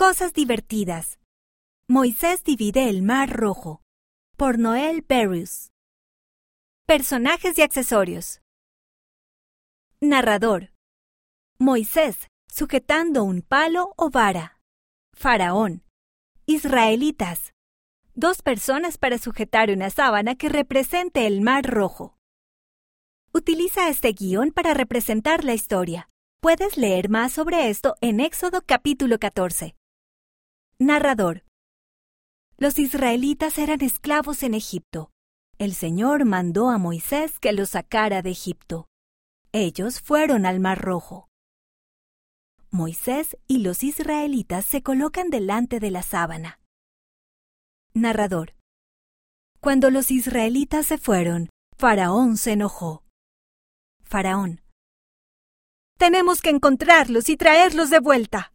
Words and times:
Cosas 0.00 0.32
divertidas. 0.32 1.18
Moisés 1.86 2.42
divide 2.42 2.88
el 2.88 3.02
Mar 3.02 3.28
Rojo. 3.28 3.82
Por 4.38 4.58
Noel 4.58 5.04
Berrius. 5.06 5.72
Personajes 6.86 7.58
y 7.58 7.60
accesorios. 7.60 8.40
Narrador. 10.00 10.72
Moisés, 11.58 12.28
sujetando 12.50 13.24
un 13.24 13.42
palo 13.42 13.92
o 13.98 14.08
vara. 14.08 14.58
Faraón. 15.12 15.84
Israelitas. 16.46 17.52
Dos 18.14 18.40
personas 18.40 18.96
para 18.96 19.18
sujetar 19.18 19.70
una 19.70 19.90
sábana 19.90 20.34
que 20.34 20.48
represente 20.48 21.26
el 21.26 21.42
Mar 21.42 21.66
Rojo. 21.66 22.16
Utiliza 23.34 23.90
este 23.90 24.14
guion 24.14 24.52
para 24.52 24.72
representar 24.72 25.44
la 25.44 25.52
historia. 25.52 26.08
Puedes 26.40 26.78
leer 26.78 27.10
más 27.10 27.32
sobre 27.32 27.68
esto 27.68 27.96
en 28.00 28.20
Éxodo 28.20 28.62
capítulo 28.64 29.18
14. 29.18 29.76
Narrador. 30.82 31.44
Los 32.56 32.78
israelitas 32.78 33.58
eran 33.58 33.82
esclavos 33.82 34.42
en 34.42 34.54
Egipto. 34.54 35.10
El 35.58 35.74
Señor 35.74 36.24
mandó 36.24 36.70
a 36.70 36.78
Moisés 36.78 37.38
que 37.38 37.52
los 37.52 37.68
sacara 37.68 38.22
de 38.22 38.30
Egipto. 38.30 38.88
Ellos 39.52 40.00
fueron 40.00 40.46
al 40.46 40.58
Mar 40.58 40.80
Rojo. 40.80 41.28
Moisés 42.70 43.36
y 43.46 43.58
los 43.58 43.82
israelitas 43.82 44.64
se 44.64 44.82
colocan 44.82 45.28
delante 45.28 45.80
de 45.80 45.90
la 45.90 46.02
sábana. 46.02 46.60
Narrador. 47.92 48.54
Cuando 49.60 49.90
los 49.90 50.10
israelitas 50.10 50.86
se 50.86 50.96
fueron, 50.96 51.50
Faraón 51.76 52.38
se 52.38 52.52
enojó. 52.52 53.04
Faraón. 54.02 54.62
Tenemos 55.98 56.40
que 56.40 56.48
encontrarlos 56.48 57.28
y 57.28 57.36
traerlos 57.36 57.90
de 57.90 58.00
vuelta. 58.00 58.54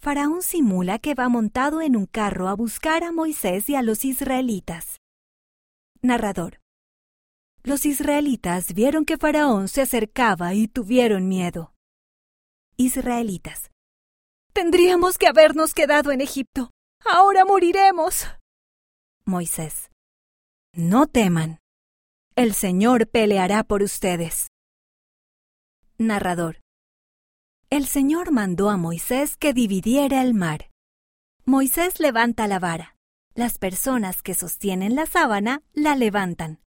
Faraón 0.00 0.42
simula 0.42 1.00
que 1.00 1.14
va 1.14 1.28
montado 1.28 1.82
en 1.82 1.96
un 1.96 2.06
carro 2.06 2.48
a 2.48 2.54
buscar 2.54 3.02
a 3.02 3.10
Moisés 3.10 3.68
y 3.68 3.74
a 3.74 3.82
los 3.82 4.04
israelitas. 4.04 5.00
Narrador. 6.02 6.60
Los 7.64 7.84
israelitas 7.84 8.72
vieron 8.74 9.04
que 9.04 9.18
Faraón 9.18 9.66
se 9.66 9.82
acercaba 9.82 10.54
y 10.54 10.68
tuvieron 10.68 11.26
miedo. 11.26 11.74
Israelitas. 12.76 13.72
Tendríamos 14.52 15.18
que 15.18 15.26
habernos 15.26 15.74
quedado 15.74 16.12
en 16.12 16.20
Egipto. 16.20 16.70
Ahora 17.04 17.44
moriremos. 17.44 18.24
Moisés. 19.24 19.90
No 20.72 21.08
teman. 21.08 21.58
El 22.36 22.54
Señor 22.54 23.08
peleará 23.08 23.64
por 23.64 23.82
ustedes. 23.82 24.46
Narrador. 25.98 26.60
El 27.70 27.86
Señor 27.86 28.32
mandó 28.32 28.70
a 28.70 28.78
Moisés 28.78 29.36
que 29.36 29.52
dividiera 29.52 30.22
el 30.22 30.32
mar. 30.32 30.70
Moisés 31.44 32.00
levanta 32.00 32.46
la 32.46 32.58
vara. 32.58 32.96
Las 33.34 33.58
personas 33.58 34.22
que 34.22 34.32
sostienen 34.32 34.94
la 34.94 35.04
sábana 35.04 35.62
la 35.74 35.94
levantan. 35.94 36.62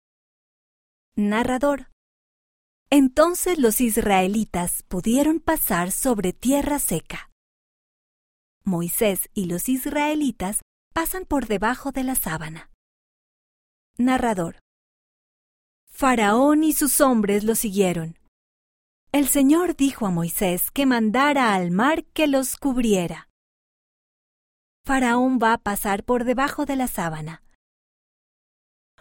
Narrador. 1.14 1.90
Entonces 2.88 3.58
los 3.58 3.82
israelitas 3.82 4.84
pudieron 4.84 5.38
pasar 5.38 5.92
sobre 5.92 6.32
tierra 6.32 6.78
seca. 6.78 7.30
Moisés 8.64 9.28
y 9.34 9.44
los 9.44 9.68
israelitas 9.68 10.62
pasan 10.94 11.26
por 11.26 11.46
debajo 11.46 11.92
de 11.92 12.04
la 12.04 12.14
sábana. 12.14 12.70
Narrador. 13.98 14.60
Faraón 15.90 16.64
y 16.64 16.72
sus 16.72 17.02
hombres 17.02 17.44
lo 17.44 17.54
siguieron. 17.54 18.18
El 19.16 19.28
Señor 19.28 19.76
dijo 19.76 20.04
a 20.04 20.10
Moisés 20.10 20.70
que 20.70 20.84
mandara 20.84 21.54
al 21.54 21.70
mar 21.70 22.04
que 22.04 22.26
los 22.26 22.58
cubriera. 22.58 23.30
Faraón 24.84 25.38
va 25.42 25.54
a 25.54 25.58
pasar 25.58 26.04
por 26.04 26.24
debajo 26.24 26.66
de 26.66 26.76
la 26.76 26.86
sábana. 26.86 27.42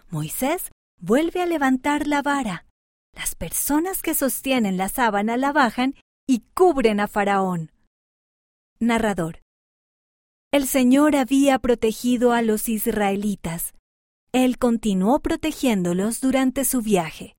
Moisés 0.10 0.72
vuelve 1.02 1.42
a 1.42 1.46
levantar 1.46 2.08
la 2.08 2.22
vara. 2.22 2.66
Las 3.14 3.36
personas 3.36 4.02
que 4.02 4.14
sostienen 4.14 4.78
la 4.78 4.88
sábana 4.88 5.36
la 5.36 5.52
bajan 5.52 5.96
y 6.26 6.46
cubren 6.54 7.02
a 7.02 7.10
Faraón. 7.10 7.74
Narrador. 8.80 9.42
El 10.50 10.66
Señor 10.66 11.18
había 11.18 11.60
protegido 11.60 12.32
a 12.32 12.42
los 12.42 12.70
israelitas. 12.70 13.74
Él 14.32 14.60
continuó 14.60 15.20
protegiéndolos 15.20 16.22
durante 16.22 16.64
su 16.64 16.82
viaje. 16.82 17.34